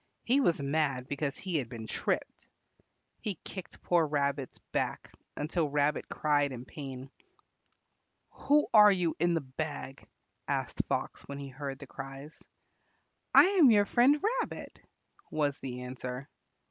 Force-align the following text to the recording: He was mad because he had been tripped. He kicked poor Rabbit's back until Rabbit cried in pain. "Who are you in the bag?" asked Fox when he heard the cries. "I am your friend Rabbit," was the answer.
He 0.23 0.39
was 0.41 0.59
mad 0.63 1.07
because 1.07 1.37
he 1.37 1.57
had 1.57 1.69
been 1.69 1.85
tripped. 1.85 2.47
He 3.19 3.35
kicked 3.43 3.83
poor 3.83 4.07
Rabbit's 4.07 4.57
back 4.71 5.11
until 5.37 5.69
Rabbit 5.69 6.09
cried 6.09 6.51
in 6.51 6.65
pain. 6.65 7.11
"Who 8.31 8.67
are 8.73 8.91
you 8.91 9.15
in 9.19 9.35
the 9.35 9.41
bag?" 9.41 10.07
asked 10.47 10.81
Fox 10.89 11.21
when 11.27 11.37
he 11.37 11.49
heard 11.49 11.77
the 11.77 11.85
cries. 11.85 12.43
"I 13.35 13.43
am 13.43 13.69
your 13.69 13.85
friend 13.85 14.19
Rabbit," 14.41 14.81
was 15.29 15.59
the 15.59 15.83
answer. 15.83 16.27